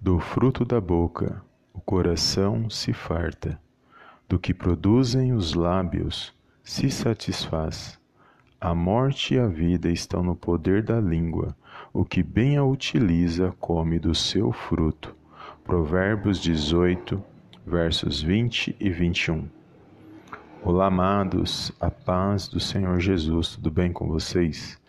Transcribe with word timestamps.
Do 0.00 0.20
fruto 0.20 0.64
da 0.64 0.80
boca 0.80 1.42
o 1.74 1.80
coração 1.80 2.70
se 2.70 2.92
farta, 2.92 3.60
do 4.28 4.38
que 4.38 4.54
produzem 4.54 5.32
os 5.32 5.54
lábios 5.54 6.32
se 6.62 6.88
satisfaz. 6.88 7.98
A 8.60 8.76
morte 8.76 9.34
e 9.34 9.40
a 9.40 9.48
vida 9.48 9.90
estão 9.90 10.22
no 10.22 10.36
poder 10.36 10.84
da 10.84 11.00
língua, 11.00 11.56
o 11.92 12.04
que 12.04 12.22
bem 12.22 12.56
a 12.56 12.64
utiliza 12.64 13.52
come 13.58 13.98
do 13.98 14.14
seu 14.14 14.52
fruto. 14.52 15.16
Provérbios 15.64 16.38
18, 16.38 17.20
versos 17.66 18.22
20 18.22 18.76
e 18.78 18.90
21. 18.90 19.48
Olá, 20.62 20.86
amados, 20.86 21.72
a 21.80 21.90
paz 21.90 22.46
do 22.46 22.60
Senhor 22.60 23.00
Jesus, 23.00 23.56
tudo 23.56 23.68
bem 23.68 23.92
com 23.92 24.06
vocês? 24.06 24.80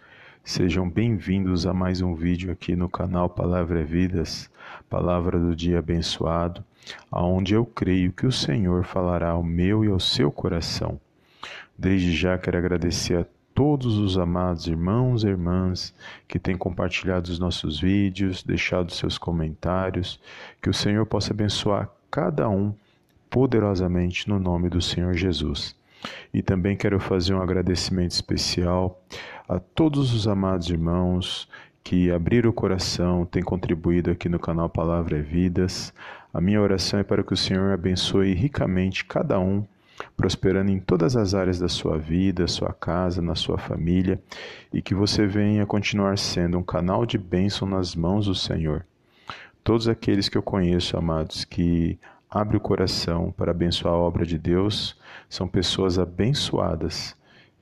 Sejam 0.43 0.89
bem-vindos 0.89 1.67
a 1.67 1.73
mais 1.73 2.01
um 2.01 2.15
vídeo 2.15 2.51
aqui 2.51 2.75
no 2.75 2.89
canal 2.89 3.29
Palavra 3.29 3.81
é 3.81 3.83
Vidas, 3.83 4.49
Palavra 4.89 5.37
do 5.37 5.55
Dia 5.55 5.79
Abençoado, 5.79 6.63
aonde 7.11 7.53
eu 7.53 7.65
creio 7.65 8.11
que 8.11 8.25
o 8.25 8.31
Senhor 8.31 8.83
falará 8.83 9.29
ao 9.29 9.43
meu 9.43 9.85
e 9.85 9.89
ao 9.89 9.99
seu 9.99 10.31
coração. 10.31 10.99
Desde 11.77 12.15
já 12.15 12.37
quero 12.37 12.57
agradecer 12.57 13.19
a 13.19 13.25
todos 13.53 13.97
os 13.97 14.17
amados 14.17 14.65
irmãos 14.65 15.23
e 15.23 15.27
irmãs 15.27 15.93
que 16.27 16.39
têm 16.39 16.57
compartilhado 16.57 17.29
os 17.29 17.37
nossos 17.37 17.79
vídeos, 17.79 18.41
deixado 18.41 18.91
seus 18.91 19.17
comentários, 19.17 20.19
que 20.61 20.69
o 20.69 20.73
Senhor 20.73 21.05
possa 21.05 21.31
abençoar 21.31 21.89
cada 22.09 22.49
um 22.49 22.73
poderosamente 23.29 24.27
no 24.27 24.39
nome 24.39 24.69
do 24.69 24.81
Senhor 24.81 25.13
Jesus. 25.13 25.78
E 26.33 26.41
também 26.41 26.77
quero 26.77 26.99
fazer 26.99 27.33
um 27.33 27.41
agradecimento 27.41 28.11
especial 28.11 29.01
a 29.47 29.59
todos 29.59 30.13
os 30.13 30.27
amados 30.27 30.69
irmãos 30.69 31.49
que 31.83 32.11
abriram 32.11 32.51
o 32.51 32.53
coração, 32.53 33.25
têm 33.25 33.41
contribuído 33.41 34.11
aqui 34.11 34.29
no 34.29 34.37
canal 34.37 34.69
Palavra 34.69 35.17
é 35.17 35.21
Vidas. 35.21 35.93
A 36.31 36.39
minha 36.39 36.61
oração 36.61 36.99
é 36.99 37.03
para 37.03 37.23
que 37.23 37.33
o 37.33 37.37
Senhor 37.37 37.73
abençoe 37.73 38.33
ricamente 38.33 39.05
cada 39.05 39.39
um, 39.39 39.65
prosperando 40.15 40.69
em 40.69 40.79
todas 40.79 41.15
as 41.15 41.33
áreas 41.33 41.57
da 41.57 41.67
sua 41.67 41.97
vida, 41.97 42.47
sua 42.47 42.73
casa, 42.73 43.21
na 43.21 43.33
sua 43.33 43.57
família, 43.57 44.21
e 44.71 44.81
que 44.83 44.93
você 44.93 45.25
venha 45.25 45.65
continuar 45.65 46.17
sendo 46.19 46.59
um 46.59 46.63
canal 46.63 47.05
de 47.07 47.17
bênção 47.17 47.67
nas 47.67 47.95
mãos 47.95 48.27
do 48.27 48.35
Senhor. 48.35 48.85
Todos 49.63 49.87
aqueles 49.87 50.29
que 50.29 50.37
eu 50.37 50.43
conheço, 50.43 50.95
amados, 50.95 51.43
que 51.43 51.97
abre 52.29 52.57
o 52.57 52.59
coração 52.59 53.31
para 53.31 53.51
abençoar 53.51 53.93
a 53.93 53.97
obra 53.97 54.25
de 54.25 54.37
Deus, 54.37 54.97
são 55.27 55.47
pessoas 55.47 55.97
abençoadas 55.97 57.15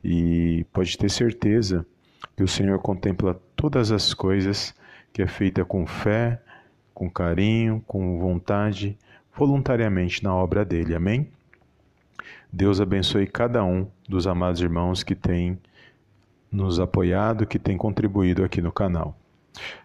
e 0.04 0.66
pode 0.74 0.98
ter 0.98 1.10
certeza 1.10 1.86
que 2.36 2.44
o 2.44 2.48
Senhor 2.48 2.80
contempla 2.80 3.40
todas 3.56 3.92
as 3.92 4.14
coisas 4.14 4.76
que 5.14 5.22
é 5.22 5.28
feita 5.28 5.64
com 5.64 5.86
fé, 5.88 6.42
com 6.94 7.10
carinho, 7.10 7.84
com 7.88 8.20
vontade, 8.20 8.98
voluntariamente 9.36 10.24
na 10.24 10.34
obra 10.36 10.66
dele. 10.66 10.96
Amém? 10.96 11.30
Deus 12.52 12.82
abençoe 12.82 13.28
cada 13.28 13.64
um 13.64 13.88
dos 14.08 14.28
amados 14.28 14.62
irmãos 14.62 15.04
que 15.04 15.16
têm 15.16 15.60
nos 16.52 16.80
apoiado, 16.80 17.46
que 17.46 17.60
têm 17.60 17.78
contribuído 17.78 18.44
aqui 18.44 18.62
no 18.62 18.72
canal. 18.72 19.18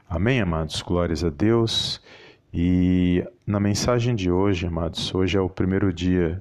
Amém, 0.08 0.41
amados? 0.41 0.80
Glórias 0.83 1.25
a 1.25 1.30
Deus. 1.30 2.00
E 2.55 3.27
na 3.47 3.58
mensagem 3.58 4.14
de 4.14 4.31
hoje, 4.31 4.67
amados, 4.67 5.14
hoje 5.14 5.39
é 5.39 5.41
o 5.41 5.48
primeiro 5.48 5.91
dia 5.91 6.39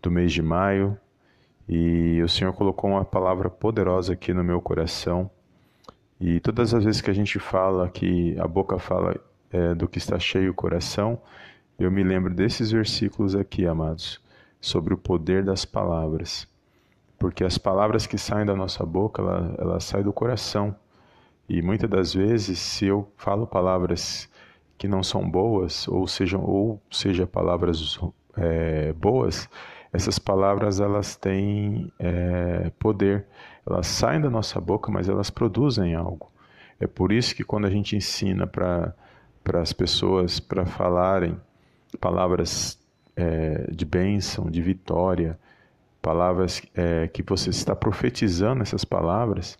do 0.00 0.10
mês 0.10 0.32
de 0.32 0.40
maio 0.40 0.96
e 1.68 2.22
o 2.22 2.28
Senhor 2.28 2.54
colocou 2.54 2.88
uma 2.88 3.04
palavra 3.04 3.50
poderosa 3.50 4.14
aqui 4.14 4.32
no 4.32 4.42
meu 4.42 4.62
coração. 4.62 5.30
E 6.18 6.40
todas 6.40 6.72
as 6.72 6.84
vezes 6.84 7.02
que 7.02 7.10
a 7.10 7.14
gente 7.14 7.38
fala, 7.38 7.90
que 7.90 8.34
a 8.40 8.48
boca 8.48 8.78
fala 8.78 9.14
é, 9.50 9.74
do 9.74 9.86
que 9.86 9.98
está 9.98 10.18
cheio 10.18 10.52
o 10.52 10.54
coração, 10.54 11.20
eu 11.78 11.90
me 11.90 12.02
lembro 12.02 12.32
desses 12.32 12.70
versículos 12.70 13.34
aqui, 13.34 13.66
amados, 13.66 14.22
sobre 14.58 14.94
o 14.94 14.98
poder 14.98 15.44
das 15.44 15.66
palavras. 15.66 16.48
Porque 17.18 17.44
as 17.44 17.58
palavras 17.58 18.06
que 18.06 18.16
saem 18.16 18.46
da 18.46 18.56
nossa 18.56 18.86
boca, 18.86 19.20
elas 19.20 19.58
ela 19.58 19.80
saem 19.80 20.04
do 20.04 20.14
coração. 20.14 20.74
E 21.46 21.60
muitas 21.60 21.90
das 21.90 22.14
vezes, 22.14 22.58
se 22.58 22.86
eu 22.86 23.12
falo 23.18 23.46
palavras 23.46 24.31
que 24.82 24.88
não 24.88 25.00
são 25.00 25.30
boas, 25.30 25.86
ou 25.86 26.08
sejam 26.08 26.42
ou 26.42 26.82
seja 26.90 27.24
palavras 27.24 28.00
é, 28.36 28.92
boas, 28.94 29.48
essas 29.92 30.18
palavras 30.18 30.80
elas 30.80 31.14
têm 31.14 31.92
é, 32.00 32.68
poder, 32.80 33.24
elas 33.64 33.86
saem 33.86 34.20
da 34.20 34.28
nossa 34.28 34.60
boca, 34.60 34.90
mas 34.90 35.08
elas 35.08 35.30
produzem 35.30 35.94
algo. 35.94 36.32
É 36.80 36.88
por 36.88 37.12
isso 37.12 37.32
que 37.36 37.44
quando 37.44 37.66
a 37.66 37.70
gente 37.70 37.94
ensina 37.94 38.44
para 38.44 38.92
as 39.54 39.72
pessoas 39.72 40.40
para 40.40 40.66
falarem 40.66 41.40
palavras 42.00 42.76
é, 43.14 43.70
de 43.70 43.84
bênção, 43.84 44.50
de 44.50 44.60
vitória, 44.60 45.38
palavras 46.02 46.60
é, 46.74 47.06
que 47.06 47.22
você 47.22 47.50
está 47.50 47.76
profetizando 47.76 48.62
essas 48.62 48.84
palavras, 48.84 49.56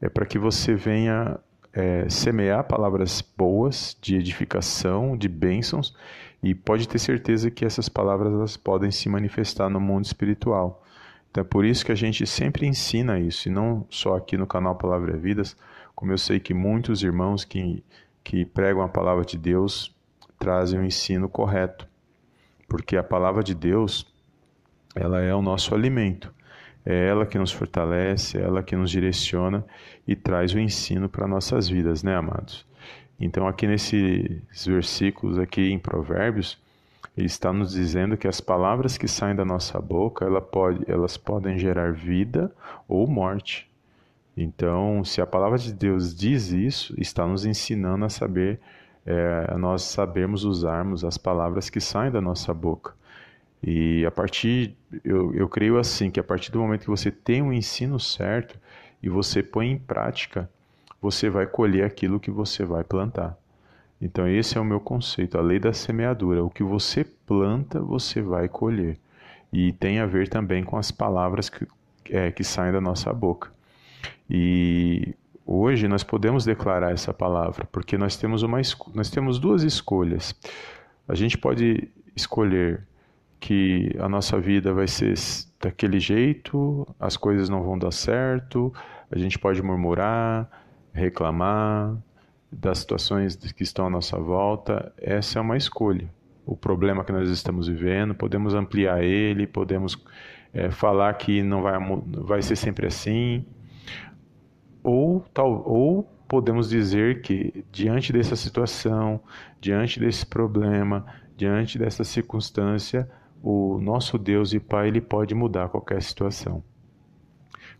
é 0.00 0.08
para 0.08 0.26
que 0.26 0.40
você 0.40 0.74
venha 0.74 1.38
é, 1.76 2.08
semear 2.08 2.64
palavras 2.64 3.20
boas, 3.20 3.94
de 4.00 4.16
edificação, 4.16 5.14
de 5.14 5.28
bênçãos, 5.28 5.94
e 6.42 6.54
pode 6.54 6.88
ter 6.88 6.98
certeza 6.98 7.50
que 7.50 7.66
essas 7.66 7.86
palavras 7.86 8.32
elas 8.32 8.56
podem 8.56 8.90
se 8.90 9.10
manifestar 9.10 9.68
no 9.68 9.78
mundo 9.78 10.06
espiritual. 10.06 10.82
Então 11.30 11.42
é 11.42 11.44
por 11.44 11.66
isso 11.66 11.84
que 11.84 11.92
a 11.92 11.96
gente 11.96 12.26
sempre 12.26 12.66
ensina 12.66 13.20
isso, 13.20 13.48
e 13.48 13.52
não 13.52 13.86
só 13.90 14.16
aqui 14.16 14.38
no 14.38 14.46
canal 14.46 14.74
Palavra 14.74 15.14
Vidas, 15.18 15.54
como 15.94 16.12
eu 16.12 16.18
sei 16.18 16.40
que 16.40 16.54
muitos 16.54 17.02
irmãos 17.02 17.44
que, 17.44 17.84
que 18.24 18.46
pregam 18.46 18.82
a 18.82 18.88
palavra 18.88 19.24
de 19.24 19.36
Deus 19.36 19.94
trazem 20.38 20.80
o 20.80 20.84
ensino 20.84 21.28
correto, 21.28 21.86
porque 22.66 22.96
a 22.96 23.04
palavra 23.04 23.44
de 23.44 23.54
Deus 23.54 24.10
ela 24.94 25.20
é 25.20 25.34
o 25.34 25.42
nosso 25.42 25.74
alimento. 25.74 26.34
É 26.86 27.08
ela 27.08 27.26
que 27.26 27.36
nos 27.36 27.50
fortalece, 27.50 28.38
é 28.38 28.42
ela 28.42 28.62
que 28.62 28.76
nos 28.76 28.92
direciona 28.92 29.64
e 30.06 30.14
traz 30.14 30.54
o 30.54 30.58
ensino 30.60 31.08
para 31.08 31.26
nossas 31.26 31.68
vidas, 31.68 32.04
né, 32.04 32.14
amados? 32.14 32.64
Então, 33.18 33.48
aqui 33.48 33.66
nesses 33.66 34.64
versículos 34.64 35.36
aqui 35.36 35.72
em 35.72 35.80
Provérbios, 35.80 36.56
ele 37.16 37.26
está 37.26 37.52
nos 37.52 37.72
dizendo 37.72 38.16
que 38.16 38.28
as 38.28 38.40
palavras 38.40 38.96
que 38.96 39.08
saem 39.08 39.34
da 39.34 39.44
nossa 39.44 39.80
boca, 39.80 40.24
ela 40.24 40.40
pode, 40.40 40.84
elas 40.86 41.16
podem 41.16 41.58
gerar 41.58 41.92
vida 41.92 42.52
ou 42.86 43.08
morte. 43.08 43.68
Então, 44.36 45.02
se 45.02 45.20
a 45.20 45.26
palavra 45.26 45.58
de 45.58 45.72
Deus 45.72 46.14
diz 46.14 46.52
isso, 46.52 46.94
está 47.00 47.26
nos 47.26 47.46
ensinando 47.46 48.04
a 48.04 48.10
saber, 48.10 48.60
é, 49.04 49.56
nós 49.56 49.82
sabermos 49.82 50.44
usarmos 50.44 51.04
as 51.04 51.16
palavras 51.16 51.70
que 51.70 51.80
saem 51.80 52.12
da 52.12 52.20
nossa 52.20 52.52
boca. 52.52 52.94
E 53.66 54.06
a 54.06 54.12
partir, 54.12 54.76
eu, 55.02 55.34
eu 55.34 55.48
creio 55.48 55.76
assim, 55.76 56.08
que 56.08 56.20
a 56.20 56.24
partir 56.24 56.52
do 56.52 56.60
momento 56.60 56.82
que 56.82 56.90
você 56.90 57.10
tem 57.10 57.42
o 57.42 57.46
um 57.46 57.52
ensino 57.52 57.98
certo 57.98 58.56
e 59.02 59.08
você 59.08 59.42
põe 59.42 59.72
em 59.72 59.76
prática, 59.76 60.48
você 61.02 61.28
vai 61.28 61.48
colher 61.48 61.84
aquilo 61.84 62.20
que 62.20 62.30
você 62.30 62.64
vai 62.64 62.84
plantar. 62.84 63.36
Então, 64.00 64.28
esse 64.28 64.56
é 64.56 64.60
o 64.60 64.64
meu 64.64 64.78
conceito, 64.78 65.36
a 65.36 65.40
lei 65.40 65.58
da 65.58 65.72
semeadura. 65.72 66.44
O 66.44 66.50
que 66.50 66.62
você 66.62 67.02
planta, 67.02 67.80
você 67.80 68.22
vai 68.22 68.48
colher. 68.48 68.98
E 69.52 69.72
tem 69.72 69.98
a 69.98 70.06
ver 70.06 70.28
também 70.28 70.62
com 70.62 70.76
as 70.76 70.92
palavras 70.92 71.48
que, 71.48 71.66
é, 72.10 72.30
que 72.30 72.44
saem 72.44 72.72
da 72.72 72.80
nossa 72.80 73.12
boca. 73.12 73.50
E 74.30 75.12
hoje 75.44 75.88
nós 75.88 76.04
podemos 76.04 76.44
declarar 76.44 76.92
essa 76.92 77.12
palavra, 77.12 77.66
porque 77.72 77.98
nós 77.98 78.16
temos, 78.16 78.44
uma, 78.44 78.60
nós 78.94 79.10
temos 79.10 79.40
duas 79.40 79.64
escolhas. 79.64 80.34
A 81.08 81.16
gente 81.16 81.36
pode 81.36 81.88
escolher 82.14 82.86
que 83.40 83.94
a 83.98 84.08
nossa 84.08 84.40
vida 84.40 84.72
vai 84.72 84.88
ser 84.88 85.14
daquele 85.60 85.98
jeito, 86.00 86.86
as 86.98 87.16
coisas 87.16 87.48
não 87.48 87.62
vão 87.62 87.78
dar 87.78 87.92
certo, 87.92 88.72
a 89.10 89.18
gente 89.18 89.38
pode 89.38 89.62
murmurar, 89.62 90.48
reclamar 90.92 91.96
das 92.50 92.78
situações 92.78 93.36
que 93.36 93.62
estão 93.62 93.86
à 93.86 93.90
nossa 93.90 94.18
volta. 94.18 94.92
Essa 94.96 95.38
é 95.38 95.42
uma 95.42 95.56
escolha. 95.56 96.08
O 96.44 96.56
problema 96.56 97.04
que 97.04 97.12
nós 97.12 97.28
estamos 97.28 97.68
vivendo, 97.68 98.14
podemos 98.14 98.54
ampliar 98.54 99.02
ele, 99.02 99.46
podemos 99.46 100.02
é, 100.54 100.70
falar 100.70 101.12
que 101.14 101.42
não 101.42 101.62
vai, 101.62 101.74
vai 102.06 102.42
ser 102.42 102.56
sempre 102.56 102.86
assim, 102.86 103.44
ou, 104.82 105.20
tal, 105.34 105.68
ou 105.68 106.04
podemos 106.28 106.68
dizer 106.68 107.20
que 107.20 107.64
diante 107.72 108.12
dessa 108.12 108.36
situação, 108.36 109.20
diante 109.60 109.98
desse 109.98 110.24
problema, 110.24 111.04
diante 111.36 111.78
dessa 111.78 112.04
circunstância, 112.04 113.08
o 113.48 113.78
nosso 113.80 114.18
Deus 114.18 114.52
e 114.52 114.58
Pai 114.58 114.88
ele 114.88 115.00
pode 115.00 115.32
mudar 115.32 115.68
qualquer 115.68 116.02
situação. 116.02 116.64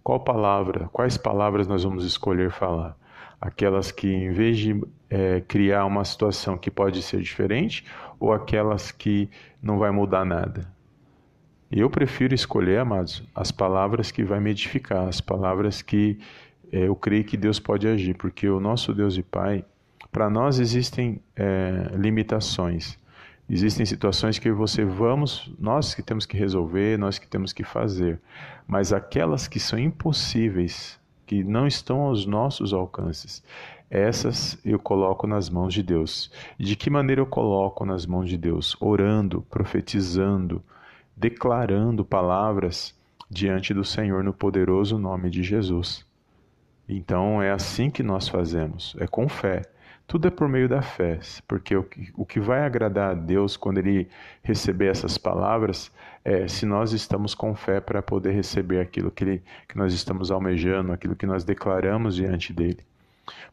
Qual 0.00 0.20
palavra, 0.20 0.88
quais 0.92 1.16
palavras 1.16 1.66
nós 1.66 1.82
vamos 1.82 2.04
escolher 2.04 2.52
falar? 2.52 2.96
Aquelas 3.40 3.90
que, 3.90 4.06
em 4.06 4.30
vez 4.30 4.58
de 4.58 4.80
é, 5.10 5.40
criar 5.40 5.84
uma 5.84 6.04
situação 6.04 6.56
que 6.56 6.70
pode 6.70 7.02
ser 7.02 7.20
diferente, 7.20 7.84
ou 8.20 8.32
aquelas 8.32 8.92
que 8.92 9.28
não 9.60 9.76
vai 9.76 9.90
mudar 9.90 10.24
nada? 10.24 10.72
Eu 11.68 11.90
prefiro 11.90 12.32
escolher, 12.32 12.78
amados, 12.78 13.24
as 13.34 13.50
palavras 13.50 14.12
que 14.12 14.22
vai 14.22 14.38
me 14.38 14.50
edificar, 14.50 15.08
as 15.08 15.20
palavras 15.20 15.82
que 15.82 16.16
é, 16.70 16.86
eu 16.86 16.94
creio 16.94 17.24
que 17.24 17.36
Deus 17.36 17.58
pode 17.58 17.88
agir, 17.88 18.14
porque 18.14 18.48
o 18.48 18.60
nosso 18.60 18.94
Deus 18.94 19.16
e 19.16 19.22
Pai, 19.24 19.64
para 20.12 20.30
nós 20.30 20.60
existem 20.60 21.20
é, 21.34 21.90
limitações. 21.96 22.96
Existem 23.48 23.86
situações 23.86 24.38
que 24.38 24.50
você 24.50 24.84
vamos, 24.84 25.52
nós 25.58 25.94
que 25.94 26.02
temos 26.02 26.26
que 26.26 26.36
resolver, 26.36 26.98
nós 26.98 27.18
que 27.18 27.28
temos 27.28 27.52
que 27.52 27.62
fazer. 27.62 28.20
Mas 28.66 28.92
aquelas 28.92 29.46
que 29.46 29.60
são 29.60 29.78
impossíveis, 29.78 30.98
que 31.24 31.44
não 31.44 31.66
estão 31.66 32.00
aos 32.00 32.26
nossos 32.26 32.72
alcances, 32.72 33.42
essas 33.88 34.58
eu 34.64 34.80
coloco 34.80 35.28
nas 35.28 35.48
mãos 35.48 35.72
de 35.72 35.82
Deus. 35.82 36.30
De 36.58 36.74
que 36.74 36.90
maneira 36.90 37.20
eu 37.20 37.26
coloco 37.26 37.84
nas 37.84 38.04
mãos 38.04 38.28
de 38.28 38.36
Deus? 38.36 38.76
Orando, 38.80 39.42
profetizando, 39.48 40.60
declarando 41.16 42.04
palavras 42.04 42.94
diante 43.30 43.72
do 43.72 43.84
Senhor 43.84 44.24
no 44.24 44.32
poderoso 44.32 44.98
nome 44.98 45.30
de 45.30 45.44
Jesus. 45.44 46.04
Então 46.88 47.40
é 47.40 47.50
assim 47.50 47.90
que 47.90 48.02
nós 48.02 48.28
fazemos, 48.28 48.96
é 48.98 49.06
com 49.06 49.28
fé. 49.28 49.62
Tudo 50.06 50.28
é 50.28 50.30
por 50.30 50.48
meio 50.48 50.68
da 50.68 50.80
fé, 50.80 51.18
porque 51.48 51.76
o 51.76 51.82
que, 51.82 52.12
o 52.16 52.24
que 52.24 52.38
vai 52.38 52.60
agradar 52.60 53.10
a 53.10 53.14
Deus 53.14 53.56
quando 53.56 53.78
Ele 53.78 54.08
receber 54.42 54.86
essas 54.86 55.18
palavras 55.18 55.90
é 56.24 56.46
se 56.46 56.64
nós 56.64 56.92
estamos 56.92 57.34
com 57.34 57.54
fé 57.54 57.80
para 57.80 58.00
poder 58.00 58.32
receber 58.32 58.80
aquilo 58.80 59.10
que, 59.10 59.24
ele, 59.24 59.42
que 59.68 59.76
nós 59.76 59.92
estamos 59.92 60.30
almejando, 60.30 60.92
aquilo 60.92 61.16
que 61.16 61.26
nós 61.26 61.44
declaramos 61.44 62.16
diante 62.16 62.52
dele. 62.52 62.78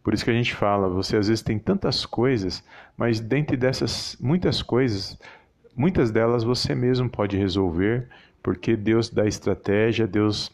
Por 0.03 0.13
isso 0.13 0.23
que 0.23 0.31
a 0.31 0.33
gente 0.33 0.53
fala, 0.53 0.89
você 0.89 1.17
às 1.17 1.27
vezes 1.27 1.41
tem 1.41 1.57
tantas 1.57 2.05
coisas, 2.05 2.63
mas 2.97 3.19
dentre 3.19 3.57
dessas 3.57 4.17
muitas 4.19 4.61
coisas, 4.61 5.17
muitas 5.75 6.11
delas 6.11 6.43
você 6.43 6.75
mesmo 6.75 7.09
pode 7.09 7.37
resolver, 7.37 8.07
porque 8.41 8.75
Deus 8.75 9.09
dá 9.09 9.25
estratégia, 9.25 10.05
Deus 10.05 10.51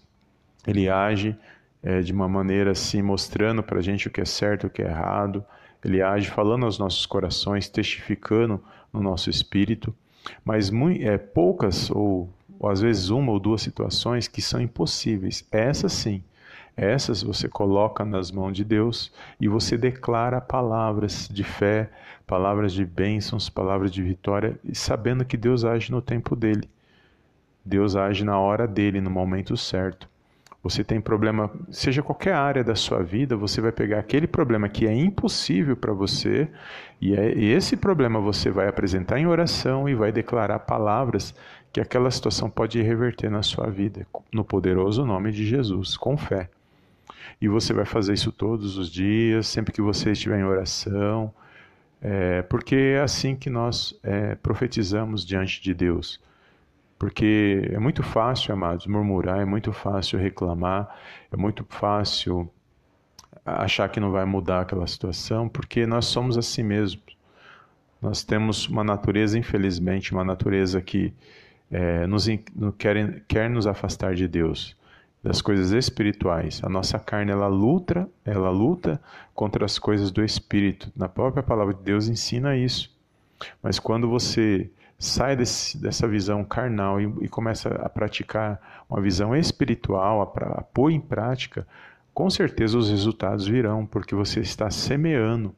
ele 0.68 0.90
age 0.90 1.36
é, 1.81 2.02
de 2.02 2.13
uma 2.13 2.28
maneira 2.28 2.72
assim, 2.72 3.02
mostrando 3.02 3.63
para 3.63 3.80
a 3.80 3.81
gente 3.81 4.07
o 4.07 4.12
que 4.12 4.22
é 4.22 4.25
certo, 4.25 4.68
o 4.68 4.69
que 4.69 4.81
é 4.81 4.88
errado. 4.88 5.44
Ele 5.84 6.02
age 6.02 6.30
falando 6.30 6.66
aos 6.66 6.78
nossos 6.78 7.06
corações, 7.06 7.70
testificando 7.70 8.62
no 8.92 9.02
nosso 9.02 9.30
espírito. 9.30 9.96
Mas 10.44 10.70
muito, 10.70 11.02
é, 11.02 11.18
poucas, 11.18 11.90
ou, 11.90 12.30
ou 12.60 12.70
às 12.70 12.81
vezes 12.81 13.10
uma 13.10 13.31
ou 13.31 13.40
duas 13.40 13.62
situações 13.62 14.28
que 14.28 14.42
são 14.42 14.62
impossíveis. 14.62 15.48
Essas 15.52 15.94
sim, 15.94 16.24
essas 16.76 17.24
você 17.24 17.48
coloca 17.48 18.04
nas 18.04 18.31
mãos 18.31 18.54
de 18.54 18.64
Deus 18.64 19.12
e 19.40 19.48
você 19.48 19.78
declara 19.78 20.42
palavras 20.42 21.30
de 21.31 21.44
fé, 21.44 21.90
palavras 22.28 22.74
de 22.74 22.86
bênçãos, 22.86 23.50
palavras 23.50 23.92
de 23.92 24.04
vitória, 24.04 24.60
sabendo 24.74 25.26
que 25.26 25.38
Deus 25.38 25.64
age 25.64 25.92
no 25.92 26.02
tempo 26.02 26.36
dele. 26.36 26.70
Deus 27.64 27.96
age 27.96 28.24
na 28.24 28.38
hora 28.40 28.68
dele, 28.68 29.00
no 29.00 29.10
momento 29.10 29.56
certo 29.56 30.10
você 30.61 30.83
tem 30.83 31.00
problema, 31.00 31.50
seja 31.71 32.03
qualquer 32.03 32.33
área 32.33 32.63
da 32.63 32.75
sua 32.75 33.01
vida, 33.01 33.35
você 33.38 33.61
vai 33.61 33.71
pegar 33.71 34.00
aquele 34.00 34.27
problema 34.27 34.67
que 34.67 34.85
é 34.85 34.94
impossível 34.94 35.75
para 35.75 35.94
você, 35.94 36.50
e, 37.00 37.15
é, 37.15 37.33
e 37.33 37.51
esse 37.51 37.77
problema 37.77 38.19
você 38.19 38.51
vai 38.51 38.67
apresentar 38.67 39.19
em 39.19 39.25
oração 39.25 39.88
e 39.88 39.95
vai 39.95 40.11
declarar 40.11 40.59
palavras 40.59 41.33
que 41.71 41.79
aquela 41.79 42.11
situação 42.11 42.50
pode 42.50 42.81
reverter 42.81 43.29
na 43.29 43.41
sua 43.41 43.69
vida, 43.69 44.06
no 44.33 44.44
poderoso 44.44 45.06
nome 45.06 45.31
de 45.31 45.45
Jesus, 45.45 45.95
com 45.95 46.17
fé. 46.17 46.50
E 47.41 47.47
você 47.47 47.73
vai 47.73 47.85
fazer 47.85 48.13
isso 48.13 48.31
todos 48.31 48.77
os 48.77 48.91
dias, 48.91 49.47
sempre 49.47 49.71
que 49.71 49.81
você 49.81 50.11
estiver 50.11 50.39
em 50.39 50.44
oração, 50.44 51.33
é, 52.01 52.41
porque 52.41 52.75
é 52.75 53.01
assim 53.01 53.35
que 53.35 53.50
nós 53.50 53.97
é, 54.03 54.35
profetizamos 54.35 55.25
diante 55.25 55.61
de 55.61 55.73
Deus. 55.73 56.19
Porque 57.00 57.62
é 57.72 57.80
muito 57.80 58.04
fácil, 58.04 58.54
amados, 58.54 58.86
murmurar, 58.86 59.40
é 59.40 59.46
muito 59.46 59.72
fácil 59.72 60.19
reclamar, 60.19 60.94
é 61.31 61.38
muito 61.38 61.66
fácil 61.69 62.51
achar 63.46 63.88
que 63.88 64.01
não 64.01 64.12
vai 64.12 64.25
mudar 64.25 64.62
aquela 64.62 64.86
situação, 64.86 65.48
porque 65.48 65.86
nós 65.86 66.06
somos 66.06 66.38
assim 66.38 66.62
mesmos. 66.62 67.18
Nós 68.01 68.22
temos 68.24 68.68
uma 68.68 68.84
natureza, 68.84 69.40
infelizmente, 69.40 70.12
uma 70.12 70.25
natureza 70.25 70.81
que 70.81 71.13
é, 71.72 72.06
nos, 72.06 72.28
quer, 72.78 73.24
quer 73.28 73.50
nos 73.50 73.66
afastar 73.66 74.13
de 74.13 74.28
Deus, 74.28 74.75
das 75.24 75.42
coisas 75.42 75.72
espirituais. 75.72 76.62
A 76.63 76.69
nossa 76.69 77.00
carne 77.00 77.31
ela 77.31 77.48
luta, 77.48 78.10
ela 78.25 78.50
luta 78.50 79.02
contra 79.34 79.63
as 79.63 79.80
coisas 79.80 80.12
do 80.12 80.24
espírito. 80.24 80.92
Na 80.95 81.07
própria 81.07 81.44
palavra 81.44 81.74
de 81.74 81.81
Deus 81.81 82.10
ensina 82.10 82.57
isso. 82.57 82.94
Mas 83.63 83.80
quando 83.80 84.10
você 84.10 84.69
sai 85.00 85.36
desse, 85.38 85.78
dessa 85.78 86.06
visão 86.07 86.44
carnal 86.44 87.00
e, 87.00 87.06
e, 87.22 87.30
começa 87.30 87.69
a 87.69 87.88
praticar 87.88 88.84
uma 88.90 89.01
visão 89.01 89.34
espiritual, 89.34 90.22
a, 90.22 90.60
a 90.60 90.62
pôr 90.62 90.92
em 90.92 91.00
prática, 91.00 91.66
com 92.13 92.30
certeza 92.30 92.78
os 92.78 92.90
resultados 92.90 93.48
virão, 93.48 93.86
porque 93.86 94.13
você 94.13 94.42
está 94.42 94.69
semeando. 94.69 95.56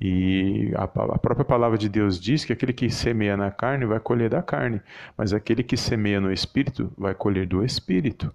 E 0.00 0.72
a, 0.74 0.84
a, 0.84 1.18
própria 1.18 1.44
palavra 1.44 1.76
de 1.76 1.88
Deus 1.88 2.18
diz 2.18 2.44
que 2.46 2.52
aquele 2.52 2.72
que 2.72 2.88
semeia 2.88 3.36
na 3.36 3.50
carne 3.50 3.84
vai 3.84 4.00
colher 4.00 4.30
da 4.30 4.42
carne, 4.42 4.80
mas 5.16 5.34
aquele 5.34 5.62
que 5.62 5.76
semeia 5.76 6.20
no 6.20 6.32
espírito 6.32 6.90
vai 6.96 7.14
colher 7.14 7.46
do 7.46 7.62
espírito. 7.62 8.34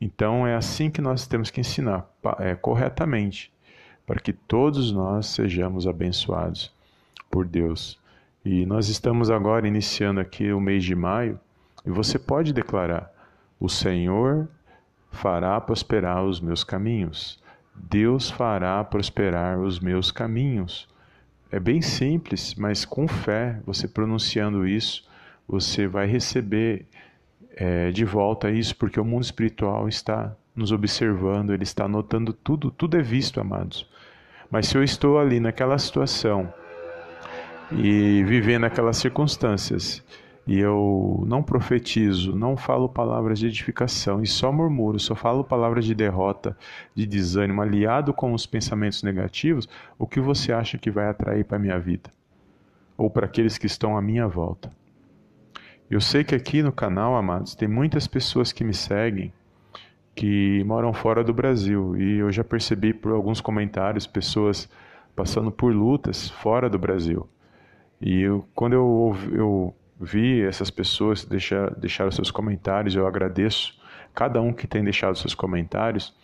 Então 0.00 0.46
é 0.46 0.54
assim 0.54 0.90
que 0.90 1.02
nós 1.02 1.26
temos 1.26 1.50
que 1.50 1.60
ensinar 1.60 2.08
é, 2.38 2.54
corretamente, 2.54 3.52
para 4.06 4.20
que 4.20 4.32
todos 4.32 4.92
nós 4.92 5.26
sejamos 5.26 5.86
abençoados 5.86 6.72
por 7.30 7.46
Deus. 7.46 8.00
E 8.44 8.64
nós 8.64 8.88
estamos 8.88 9.30
agora 9.30 9.68
iniciando 9.68 10.18
aqui 10.18 10.50
o 10.50 10.60
mês 10.60 10.82
de 10.82 10.94
maio 10.94 11.38
e 11.84 11.90
você 11.90 12.18
pode 12.18 12.54
declarar: 12.54 13.10
O 13.58 13.68
Senhor 13.68 14.48
fará 15.10 15.60
prosperar 15.60 16.24
os 16.24 16.40
meus 16.40 16.64
caminhos. 16.64 17.38
Deus 17.74 18.30
fará 18.30 18.82
prosperar 18.82 19.58
os 19.58 19.78
meus 19.78 20.10
caminhos. 20.10 20.88
É 21.50 21.60
bem 21.60 21.82
simples, 21.82 22.54
mas 22.54 22.84
com 22.84 23.06
fé, 23.06 23.60
você 23.66 23.86
pronunciando 23.86 24.66
isso, 24.66 25.06
você 25.46 25.86
vai 25.86 26.06
receber 26.06 26.86
é, 27.56 27.90
de 27.90 28.04
volta 28.04 28.50
isso, 28.50 28.74
porque 28.76 29.00
o 29.00 29.04
mundo 29.04 29.24
espiritual 29.24 29.88
está 29.88 30.34
nos 30.54 30.72
observando, 30.72 31.52
ele 31.52 31.64
está 31.64 31.88
notando 31.88 32.32
tudo, 32.32 32.70
tudo 32.70 32.96
é 32.96 33.02
visto, 33.02 33.40
amados. 33.40 33.88
Mas 34.50 34.68
se 34.68 34.78
eu 34.78 34.82
estou 34.82 35.18
ali 35.18 35.40
naquela 35.40 35.78
situação 35.78 36.52
e 37.72 38.24
vivendo 38.24 38.64
aquelas 38.64 38.96
circunstâncias 38.96 40.04
e 40.46 40.58
eu 40.58 41.22
não 41.26 41.42
profetizo, 41.42 42.34
não 42.34 42.56
falo 42.56 42.88
palavras 42.88 43.38
de 43.38 43.46
edificação 43.46 44.20
e 44.22 44.26
só 44.26 44.50
murmuro, 44.50 44.98
só 44.98 45.14
falo 45.14 45.44
palavras 45.44 45.84
de 45.84 45.94
derrota, 45.94 46.56
de 46.94 47.06
desânimo, 47.06 47.62
aliado 47.62 48.12
com 48.12 48.32
os 48.32 48.46
pensamentos 48.46 49.02
negativos, 49.02 49.68
o 49.98 50.06
que 50.06 50.18
você 50.18 50.52
acha 50.52 50.76
que 50.76 50.90
vai 50.90 51.08
atrair 51.08 51.44
para 51.44 51.56
a 51.56 51.60
minha 51.60 51.78
vida? 51.78 52.10
Ou 52.96 53.08
para 53.08 53.26
aqueles 53.26 53.58
que 53.58 53.66
estão 53.66 53.96
à 53.96 54.02
minha 54.02 54.26
volta? 54.26 54.72
Eu 55.88 56.00
sei 56.00 56.24
que 56.24 56.34
aqui 56.34 56.62
no 56.62 56.72
canal, 56.72 57.14
amados, 57.16 57.54
tem 57.54 57.68
muitas 57.68 58.06
pessoas 58.06 58.52
que 58.52 58.64
me 58.64 58.74
seguem 58.74 59.32
que 60.14 60.64
moram 60.64 60.92
fora 60.92 61.22
do 61.22 61.32
Brasil 61.32 61.96
e 61.96 62.18
eu 62.18 62.32
já 62.32 62.42
percebi 62.42 62.92
por 62.92 63.12
alguns 63.12 63.40
comentários 63.40 64.06
pessoas 64.06 64.68
passando 65.14 65.50
por 65.50 65.72
lutas 65.72 66.28
fora 66.28 66.68
do 66.68 66.78
Brasil. 66.78 67.28
E 68.00 68.22
eu, 68.22 68.46
quando 68.54 68.72
eu, 68.72 69.16
eu 69.32 69.74
vi 70.00 70.42
essas 70.42 70.70
pessoas 70.70 71.24
deixar, 71.24 71.74
deixar 71.74 72.10
seus 72.12 72.30
comentários, 72.30 72.94
eu 72.94 73.06
agradeço 73.06 73.78
cada 74.14 74.40
um 74.40 74.52
que 74.52 74.66
tem 74.66 74.82
deixado 74.82 75.16
seus 75.16 75.34
comentários. 75.34 76.14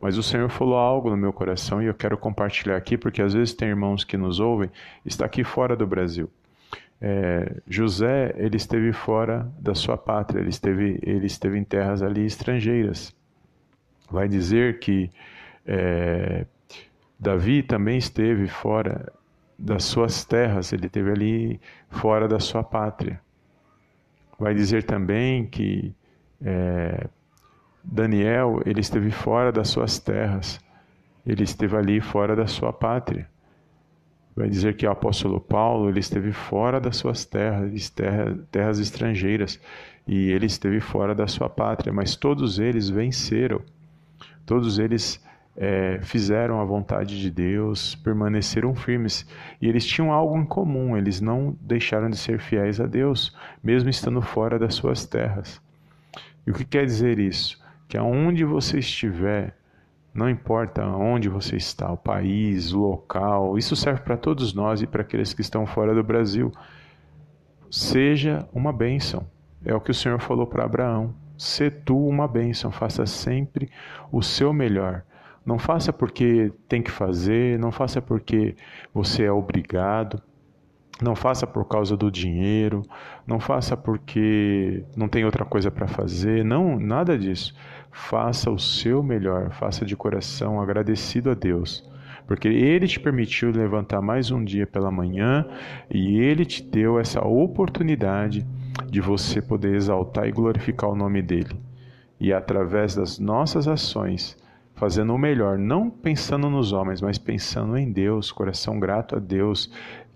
Mas 0.00 0.18
o 0.18 0.22
Senhor 0.22 0.50
falou 0.50 0.76
algo 0.76 1.08
no 1.08 1.16
meu 1.16 1.32
coração 1.32 1.82
e 1.82 1.86
eu 1.86 1.94
quero 1.94 2.18
compartilhar 2.18 2.76
aqui, 2.76 2.98
porque 2.98 3.22
às 3.22 3.32
vezes 3.32 3.54
tem 3.54 3.68
irmãos 3.68 4.04
que 4.04 4.16
nos 4.16 4.38
ouvem, 4.38 4.70
está 5.04 5.24
aqui 5.24 5.42
fora 5.42 5.74
do 5.74 5.86
Brasil. 5.86 6.30
É, 7.00 7.56
José, 7.66 8.34
ele 8.36 8.56
esteve 8.56 8.92
fora 8.92 9.50
da 9.58 9.74
sua 9.74 9.96
pátria, 9.96 10.40
ele 10.40 10.50
esteve, 10.50 11.00
ele 11.02 11.26
esteve 11.26 11.58
em 11.58 11.64
terras 11.64 12.02
ali 12.02 12.24
estrangeiras. 12.24 13.14
Vai 14.10 14.28
dizer 14.28 14.78
que 14.78 15.10
é, 15.66 16.44
Davi 17.18 17.62
também 17.62 17.96
esteve 17.96 18.46
fora 18.46 19.10
das 19.58 19.84
suas 19.84 20.24
terras, 20.24 20.72
ele 20.72 20.88
teve 20.88 21.10
ali 21.10 21.60
fora 21.90 22.26
da 22.26 22.40
sua 22.40 22.62
pátria. 22.62 23.20
Vai 24.38 24.54
dizer 24.54 24.82
também 24.84 25.46
que 25.46 25.94
é, 26.44 27.08
Daniel 27.84 28.60
ele 28.66 28.80
esteve 28.80 29.10
fora 29.10 29.52
das 29.52 29.68
suas 29.68 29.98
terras, 29.98 30.60
ele 31.26 31.44
esteve 31.44 31.76
ali 31.76 32.00
fora 32.00 32.34
da 32.34 32.46
sua 32.46 32.72
pátria. 32.72 33.28
Vai 34.34 34.48
dizer 34.48 34.76
que 34.76 34.86
o 34.86 34.90
apóstolo 34.90 35.38
Paulo 35.40 35.88
ele 35.88 36.00
esteve 36.00 36.32
fora 36.32 36.80
das 36.80 36.96
suas 36.96 37.24
terras, 37.24 37.90
terras, 37.90 38.38
terras 38.50 38.78
estrangeiras, 38.78 39.60
e 40.06 40.30
ele 40.30 40.46
esteve 40.46 40.80
fora 40.80 41.14
da 41.14 41.26
sua 41.26 41.48
pátria, 41.48 41.92
mas 41.92 42.16
todos 42.16 42.58
eles 42.58 42.88
venceram. 42.88 43.60
Todos 44.44 44.78
eles 44.78 45.22
é, 45.56 46.00
fizeram 46.02 46.60
a 46.60 46.64
vontade 46.64 47.20
de 47.20 47.30
Deus, 47.30 47.94
permaneceram 47.94 48.74
firmes 48.74 49.26
e 49.60 49.68
eles 49.68 49.84
tinham 49.84 50.10
algo 50.12 50.36
em 50.38 50.44
comum, 50.44 50.96
eles 50.96 51.20
não 51.20 51.56
deixaram 51.60 52.08
de 52.08 52.16
ser 52.16 52.38
fiéis 52.40 52.80
a 52.80 52.86
Deus, 52.86 53.36
mesmo 53.62 53.90
estando 53.90 54.22
fora 54.22 54.58
das 54.58 54.74
suas 54.74 55.04
terras. 55.04 55.60
E 56.46 56.50
o 56.50 56.54
que 56.54 56.64
quer 56.64 56.84
dizer 56.86 57.18
isso? 57.18 57.60
Que 57.88 57.98
aonde 57.98 58.44
você 58.44 58.78
estiver, 58.78 59.54
Não 60.14 60.28
importa 60.28 60.84
onde 60.86 61.28
você 61.28 61.56
está, 61.56 61.90
o 61.90 61.96
país, 61.96 62.74
o 62.74 62.80
local, 62.80 63.56
isso 63.56 63.74
serve 63.74 64.02
para 64.02 64.16
todos 64.16 64.52
nós 64.52 64.82
e 64.82 64.86
para 64.86 65.00
aqueles 65.00 65.32
que 65.32 65.40
estão 65.40 65.64
fora 65.66 65.94
do 65.94 66.02
Brasil. 66.04 66.52
Seja 67.70 68.46
uma 68.52 68.72
bênção. 68.72 69.26
É 69.64 69.74
o 69.74 69.80
que 69.80 69.90
o 69.90 69.94
Senhor 69.94 70.20
falou 70.20 70.46
para 70.46 70.64
Abraão. 70.64 71.14
Se 71.38 71.70
tu 71.70 72.06
uma 72.06 72.28
bênção, 72.28 72.70
faça 72.70 73.06
sempre 73.06 73.70
o 74.10 74.22
seu 74.22 74.52
melhor. 74.52 75.02
Não 75.44 75.58
faça 75.58 75.92
porque 75.92 76.52
tem 76.68 76.82
que 76.82 76.90
fazer, 76.90 77.58
não 77.58 77.72
faça 77.72 78.00
porque 78.00 78.54
você 78.94 79.24
é 79.24 79.32
obrigado, 79.32 80.22
não 81.02 81.16
faça 81.16 81.46
por 81.46 81.64
causa 81.64 81.96
do 81.96 82.10
dinheiro, 82.10 82.82
não 83.26 83.40
faça 83.40 83.76
porque 83.76 84.84
não 84.96 85.08
tem 85.08 85.24
outra 85.24 85.44
coisa 85.44 85.70
para 85.70 85.88
fazer, 85.88 86.44
não, 86.44 86.78
nada 86.78 87.18
disso. 87.18 87.54
Faça 87.90 88.50
o 88.50 88.58
seu 88.58 89.02
melhor, 89.02 89.50
faça 89.50 89.84
de 89.84 89.96
coração 89.96 90.60
agradecido 90.60 91.30
a 91.30 91.34
Deus, 91.34 91.84
porque 92.26 92.46
Ele 92.46 92.86
te 92.86 93.00
permitiu 93.00 93.50
levantar 93.50 94.00
mais 94.00 94.30
um 94.30 94.44
dia 94.44 94.66
pela 94.66 94.92
manhã 94.92 95.44
e 95.90 96.20
Ele 96.20 96.44
te 96.44 96.62
deu 96.62 97.00
essa 97.00 97.20
oportunidade 97.26 98.46
de 98.88 99.00
você 99.00 99.42
poder 99.42 99.74
exaltar 99.74 100.28
e 100.28 100.32
glorificar 100.32 100.90
o 100.90 100.96
nome 100.96 101.20
dEle. 101.20 101.60
E 102.20 102.32
através 102.32 102.94
das 102.94 103.18
nossas 103.18 103.66
ações, 103.66 104.36
fazendo 104.82 105.14
o 105.14 105.18
melhor, 105.18 105.56
não 105.56 105.88
pensando 105.88 106.50
nos 106.50 106.72
homens, 106.72 107.00
mas 107.00 107.16
pensando 107.16 107.78
em 107.78 107.92
Deus, 107.92 108.32
coração 108.32 108.80
grato 108.80 109.14
a 109.14 109.20
Deus. 109.20 109.70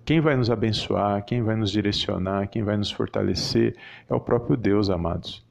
Quem 0.05 0.21
vai 0.21 0.35
nos 0.35 0.51
abençoar, 0.51 1.25
quem 1.25 1.41
vai 1.41 1.55
nos 1.55 1.71
direcionar, 1.71 2.49
quem 2.49 2.65
vai 2.65 2.77
nos 2.77 2.91
fortalecer 2.91 3.77
é 4.11 4.13
o 4.13 4.19
próprio 4.19 4.57
Deus, 4.57 4.91
amados. 4.91 5.47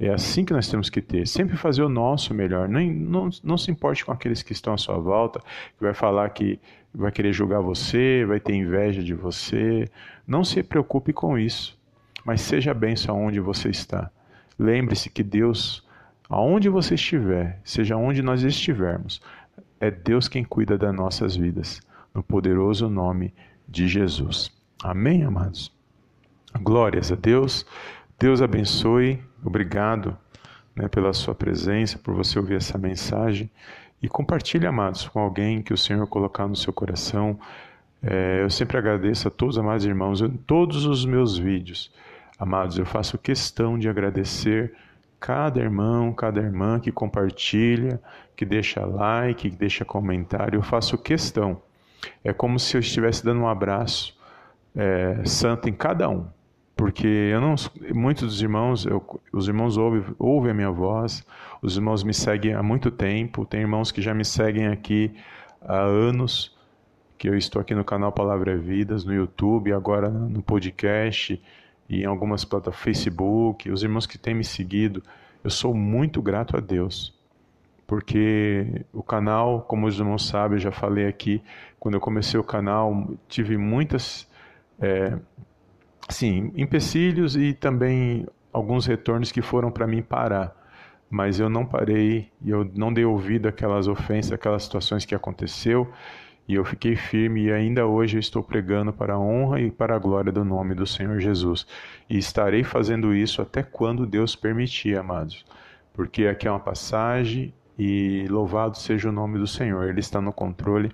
É 0.00 0.08
assim 0.08 0.42
que 0.42 0.54
nós 0.54 0.66
temos 0.70 0.88
que 0.88 1.02
ter, 1.02 1.28
sempre 1.28 1.54
fazer 1.54 1.82
o 1.82 1.88
nosso 1.90 2.32
melhor. 2.32 2.66
Não, 2.66 2.80
não, 2.80 3.30
não 3.44 3.58
se 3.58 3.70
importe 3.70 4.06
com 4.06 4.12
aqueles 4.12 4.42
que 4.42 4.54
estão 4.54 4.72
à 4.72 4.78
sua 4.78 4.96
volta, 4.96 5.40
que 5.76 5.84
vai 5.84 5.92
falar 5.92 6.30
que 6.30 6.58
vai 6.94 7.12
querer 7.12 7.34
julgar 7.34 7.60
você, 7.60 8.24
vai 8.24 8.40
ter 8.40 8.54
inveja 8.54 9.02
de 9.02 9.12
você. 9.12 9.86
Não 10.26 10.42
se 10.44 10.62
preocupe 10.62 11.12
com 11.12 11.38
isso, 11.38 11.78
mas 12.24 12.40
seja 12.40 12.72
benção 12.72 13.22
onde 13.22 13.38
você 13.38 13.68
está. 13.68 14.10
Lembre-se 14.58 15.10
que 15.10 15.22
Deus 15.22 15.86
Aonde 16.30 16.68
você 16.68 16.94
estiver, 16.94 17.60
seja 17.64 17.96
onde 17.96 18.22
nós 18.22 18.44
estivermos, 18.44 19.20
é 19.80 19.90
Deus 19.90 20.28
quem 20.28 20.44
cuida 20.44 20.78
das 20.78 20.94
nossas 20.94 21.34
vidas, 21.34 21.82
no 22.14 22.22
poderoso 22.22 22.88
nome 22.88 23.34
de 23.66 23.88
Jesus. 23.88 24.52
Amém, 24.80 25.24
amados? 25.24 25.72
Glórias 26.62 27.10
a 27.10 27.16
Deus. 27.16 27.66
Deus 28.16 28.40
abençoe. 28.40 29.20
Obrigado 29.44 30.16
né, 30.76 30.86
pela 30.86 31.12
sua 31.12 31.34
presença, 31.34 31.98
por 31.98 32.14
você 32.14 32.38
ouvir 32.38 32.54
essa 32.54 32.78
mensagem. 32.78 33.50
E 34.00 34.08
compartilhe, 34.08 34.68
amados, 34.68 35.08
com 35.08 35.18
alguém 35.18 35.60
que 35.60 35.74
o 35.74 35.76
Senhor 35.76 36.06
colocar 36.06 36.46
no 36.46 36.54
seu 36.54 36.72
coração. 36.72 37.40
É, 38.00 38.40
eu 38.40 38.50
sempre 38.50 38.78
agradeço 38.78 39.26
a 39.26 39.32
todos, 39.32 39.58
amados 39.58 39.84
irmãos, 39.84 40.20
em 40.20 40.36
todos 40.36 40.86
os 40.86 41.04
meus 41.04 41.36
vídeos. 41.36 41.92
Amados, 42.38 42.78
eu 42.78 42.86
faço 42.86 43.18
questão 43.18 43.76
de 43.76 43.88
agradecer 43.88 44.72
cada 45.20 45.60
irmão, 45.60 46.12
cada 46.12 46.40
irmã 46.40 46.80
que 46.80 46.90
compartilha, 46.90 48.00
que 48.34 48.46
deixa 48.46 48.84
like, 48.84 49.50
que 49.50 49.56
deixa 49.56 49.84
comentário, 49.84 50.56
eu 50.56 50.62
faço 50.62 50.96
questão. 50.96 51.60
É 52.24 52.32
como 52.32 52.58
se 52.58 52.76
eu 52.76 52.80
estivesse 52.80 53.22
dando 53.22 53.42
um 53.42 53.48
abraço 53.48 54.18
é, 54.74 55.20
santo 55.26 55.68
em 55.68 55.74
cada 55.74 56.08
um, 56.08 56.26
porque 56.74 57.06
eu 57.06 57.40
não, 57.40 57.54
muitos 57.94 58.28
dos 58.28 58.42
irmãos, 58.42 58.86
eu, 58.86 59.04
os 59.30 59.46
irmãos 59.46 59.76
ouvem, 59.76 60.02
ouvem 60.18 60.52
a 60.52 60.54
minha 60.54 60.70
voz, 60.70 61.24
os 61.60 61.76
irmãos 61.76 62.02
me 62.02 62.14
seguem 62.14 62.54
há 62.54 62.62
muito 62.62 62.90
tempo, 62.90 63.44
tem 63.44 63.60
irmãos 63.60 63.92
que 63.92 64.00
já 64.00 64.14
me 64.14 64.24
seguem 64.24 64.68
aqui 64.68 65.14
há 65.60 65.80
anos, 65.82 66.56
que 67.18 67.28
eu 67.28 67.36
estou 67.36 67.60
aqui 67.60 67.74
no 67.74 67.84
canal 67.84 68.10
Palavra 68.10 68.56
Vidas, 68.56 69.04
no 69.04 69.12
YouTube, 69.12 69.70
agora 69.74 70.08
no 70.08 70.42
podcast 70.42 71.38
e 71.90 72.02
em 72.02 72.06
algumas 72.06 72.44
plataformas, 72.44 72.84
Facebook, 72.84 73.68
os 73.68 73.82
irmãos 73.82 74.06
que 74.06 74.16
têm 74.16 74.32
me 74.32 74.44
seguido, 74.44 75.02
eu 75.42 75.50
sou 75.50 75.74
muito 75.74 76.22
grato 76.22 76.56
a 76.56 76.60
Deus. 76.60 77.12
Porque 77.84 78.84
o 78.92 79.02
canal, 79.02 79.62
como 79.62 79.88
os 79.88 79.98
irmãos 79.98 80.24
sabem, 80.24 80.56
eu 80.56 80.60
já 80.60 80.70
falei 80.70 81.08
aqui, 81.08 81.42
quando 81.80 81.96
eu 81.96 82.00
comecei 82.00 82.38
o 82.38 82.44
canal, 82.44 83.10
tive 83.28 83.56
muitas, 83.56 84.30
é, 84.80 85.18
assim, 86.08 86.52
empecilhos 86.54 87.34
e 87.34 87.52
também 87.52 88.24
alguns 88.52 88.86
retornos 88.86 89.32
que 89.32 89.42
foram 89.42 89.72
para 89.72 89.84
mim 89.84 90.00
parar. 90.00 90.56
Mas 91.10 91.40
eu 91.40 91.50
não 91.50 91.66
parei, 91.66 92.30
eu 92.46 92.70
não 92.72 92.92
dei 92.92 93.04
ouvido 93.04 93.48
àquelas 93.48 93.88
ofensas, 93.88 94.30
aquelas 94.30 94.62
situações 94.62 95.04
que 95.04 95.12
aconteceu 95.12 95.92
e 96.50 96.54
eu 96.56 96.64
fiquei 96.64 96.96
firme 96.96 97.44
e 97.44 97.52
ainda 97.52 97.86
hoje 97.86 98.16
eu 98.16 98.20
estou 98.20 98.42
pregando 98.42 98.92
para 98.92 99.14
a 99.14 99.18
honra 99.20 99.60
e 99.60 99.70
para 99.70 99.94
a 99.94 99.98
glória 100.00 100.32
do 100.32 100.44
nome 100.44 100.74
do 100.74 100.84
Senhor 100.84 101.20
Jesus. 101.20 101.64
E 102.08 102.18
estarei 102.18 102.64
fazendo 102.64 103.14
isso 103.14 103.40
até 103.40 103.62
quando 103.62 104.04
Deus 104.04 104.34
permitir, 104.34 104.98
amados. 104.98 105.44
Porque 105.94 106.26
aqui 106.26 106.48
é 106.48 106.50
uma 106.50 106.58
passagem 106.58 107.54
e 107.78 108.26
louvado 108.28 108.76
seja 108.76 109.10
o 109.10 109.12
nome 109.12 109.38
do 109.38 109.46
Senhor. 109.46 109.88
Ele 109.88 110.00
está 110.00 110.20
no 110.20 110.32
controle 110.32 110.90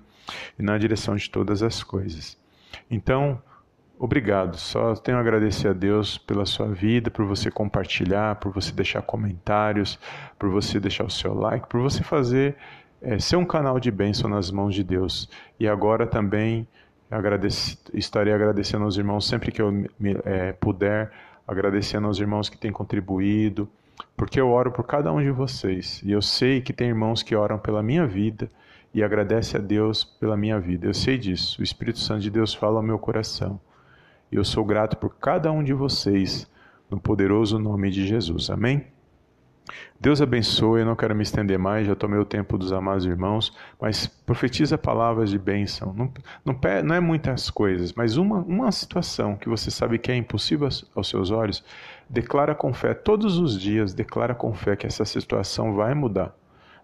e 0.59 0.61
na 0.61 0.77
direção 0.77 1.15
de 1.15 1.27
todas 1.27 1.63
as 1.63 1.81
coisas. 1.81 2.37
Então, 2.87 3.41
obrigado. 3.97 4.57
Só 4.57 4.93
tenho 4.93 5.17
a 5.17 5.21
agradecer 5.21 5.69
a 5.69 5.73
Deus 5.73 6.19
pela 6.19 6.45
sua 6.45 6.67
vida, 6.67 7.09
por 7.09 7.25
você 7.25 7.49
compartilhar, 7.49 8.35
por 8.35 8.53
você 8.53 8.71
deixar 8.71 9.01
comentários, 9.01 9.97
por 10.37 10.51
você 10.51 10.79
deixar 10.79 11.05
o 11.05 11.09
seu 11.09 11.33
like, 11.33 11.67
por 11.67 11.81
você 11.81 12.03
fazer 12.03 12.55
é, 13.01 13.19
ser 13.19 13.35
um 13.35 13.45
canal 13.45 13.79
de 13.79 13.91
bênção 13.91 14.29
nas 14.29 14.51
mãos 14.51 14.73
de 14.73 14.83
Deus. 14.83 15.29
E 15.59 15.67
agora 15.67 16.05
também 16.05 16.67
estarei 17.93 18.33
agradecendo 18.33 18.83
aos 18.83 18.97
irmãos 18.97 19.27
sempre 19.27 19.51
que 19.51 19.61
eu 19.61 19.71
me, 19.71 19.87
é, 20.25 20.51
puder, 20.53 21.11
agradecendo 21.47 22.07
aos 22.07 22.19
irmãos 22.19 22.49
que 22.49 22.57
têm 22.57 22.71
contribuído, 22.71 23.69
porque 24.15 24.39
eu 24.39 24.49
oro 24.49 24.71
por 24.71 24.83
cada 24.85 25.11
um 25.11 25.21
de 25.21 25.31
vocês. 25.31 26.01
E 26.03 26.11
eu 26.11 26.21
sei 26.21 26.61
que 26.61 26.73
tem 26.73 26.89
irmãos 26.89 27.23
que 27.23 27.35
oram 27.35 27.57
pela 27.57 27.81
minha 27.81 28.05
vida 28.05 28.49
e 28.93 29.03
agradece 29.03 29.55
a 29.55 29.59
Deus 29.59 30.03
pela 30.03 30.35
minha 30.35 30.59
vida. 30.59 30.87
Eu 30.87 30.93
sei 30.93 31.17
disso. 31.17 31.61
O 31.61 31.63
Espírito 31.63 31.99
Santo 31.99 32.21
de 32.21 32.29
Deus 32.29 32.53
fala 32.53 32.77
ao 32.77 32.83
meu 32.83 32.99
coração. 32.99 33.59
E 34.31 34.35
eu 34.35 34.43
sou 34.43 34.65
grato 34.65 34.97
por 34.97 35.15
cada 35.15 35.51
um 35.51 35.63
de 35.63 35.73
vocês, 35.73 36.49
no 36.89 36.99
poderoso 36.99 37.57
nome 37.57 37.89
de 37.89 38.05
Jesus. 38.05 38.49
Amém? 38.49 38.96
Deus 39.99 40.21
abençoe, 40.21 40.81
eu 40.81 40.85
não 40.85 40.95
quero 40.95 41.15
me 41.15 41.23
estender 41.23 41.57
mais, 41.57 41.87
já 41.87 41.95
tomei 41.95 42.19
o 42.19 42.25
tempo 42.25 42.57
dos 42.57 42.71
amados 42.71 43.05
irmãos, 43.05 43.55
mas 43.81 44.07
profetiza 44.07 44.77
palavras 44.77 45.29
de 45.29 45.39
bênção. 45.39 45.93
Não, 45.93 46.11
não, 46.45 46.59
não 46.83 46.95
é 46.95 46.99
muitas 46.99 47.49
coisas, 47.49 47.93
mas 47.93 48.17
uma, 48.17 48.39
uma 48.39 48.71
situação 48.71 49.35
que 49.35 49.49
você 49.49 49.71
sabe 49.71 49.97
que 49.97 50.11
é 50.11 50.15
impossível 50.15 50.69
aos 50.95 51.09
seus 51.09 51.31
olhos, 51.31 51.63
declara 52.09 52.53
com 52.53 52.73
fé 52.73 52.93
todos 52.93 53.37
os 53.37 53.59
dias, 53.59 53.93
declara 53.93 54.35
com 54.35 54.53
fé 54.53 54.75
que 54.75 54.87
essa 54.87 55.05
situação 55.05 55.73
vai 55.73 55.93
mudar 55.93 56.33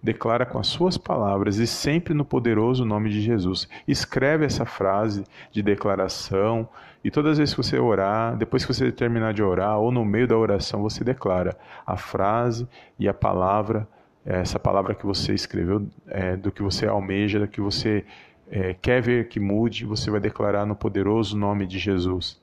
declara 0.03 0.45
com 0.45 0.59
as 0.59 0.67
suas 0.67 0.97
palavras 0.97 1.57
e 1.57 1.65
sempre 1.65 2.13
no 2.13 2.25
poderoso 2.25 2.83
nome 2.83 3.09
de 3.09 3.21
Jesus. 3.21 3.69
Escreve 3.87 4.45
essa 4.45 4.65
frase 4.65 5.23
de 5.49 5.63
declaração 5.63 6.67
e 7.03 7.11
todas 7.11 7.33
as 7.33 7.37
vezes 7.37 7.53
que 7.53 7.61
você 7.61 7.77
orar, 7.77 8.37
depois 8.37 8.65
que 8.65 8.73
você 8.73 8.91
terminar 8.91 9.33
de 9.33 9.43
orar 9.43 9.77
ou 9.77 9.91
no 9.91 10.05
meio 10.05 10.27
da 10.27 10.37
oração, 10.37 10.81
você 10.81 11.03
declara 11.03 11.57
a 11.85 11.97
frase 11.97 12.67
e 12.97 13.09
a 13.09 13.13
palavra, 13.13 13.87
essa 14.25 14.57
palavra 14.57 14.95
que 14.95 15.05
você 15.05 15.33
escreveu, 15.33 15.85
é, 16.07 16.37
do 16.37 16.51
que 16.51 16.61
você 16.61 16.87
almeja, 16.87 17.39
do 17.39 17.47
que 17.47 17.59
você 17.59 18.05
é, 18.49 18.73
quer 18.73 19.01
ver 19.01 19.27
que 19.27 19.39
mude, 19.39 19.85
você 19.85 20.09
vai 20.09 20.21
declarar 20.21 20.65
no 20.65 20.75
poderoso 20.75 21.37
nome 21.37 21.67
de 21.67 21.77
Jesus. 21.77 22.41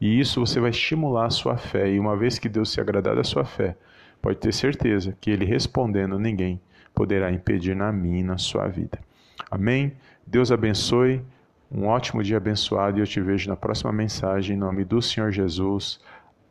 E 0.00 0.18
isso 0.18 0.40
você 0.40 0.58
vai 0.58 0.70
estimular 0.70 1.26
a 1.26 1.30
sua 1.30 1.56
fé. 1.56 1.90
E 1.90 1.98
uma 1.98 2.16
vez 2.16 2.38
que 2.38 2.48
Deus 2.48 2.72
se 2.72 2.80
agradar 2.80 3.14
da 3.14 3.24
sua 3.24 3.44
fé, 3.44 3.76
pode 4.20 4.38
ter 4.38 4.52
certeza 4.52 5.16
que 5.20 5.30
Ele 5.30 5.44
respondendo, 5.44 6.18
ninguém 6.18 6.60
poderá 6.94 7.30
impedir 7.30 7.76
na 7.76 7.92
minha 7.92 8.20
e 8.20 8.24
na 8.24 8.38
sua 8.38 8.66
vida. 8.66 8.98
Amém? 9.50 9.92
Deus 10.26 10.50
abençoe. 10.52 11.22
Um 11.70 11.86
ótimo 11.86 12.22
dia 12.22 12.36
abençoado 12.36 12.98
e 12.98 13.00
eu 13.00 13.06
te 13.06 13.20
vejo 13.20 13.48
na 13.48 13.56
próxima 13.56 13.92
mensagem 13.92 14.56
em 14.56 14.58
nome 14.58 14.84
do 14.84 15.00
Senhor 15.00 15.30
Jesus. 15.30 16.00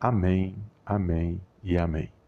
Amém, 0.00 0.56
amém 0.86 1.40
e 1.62 1.76
amém. 1.76 2.19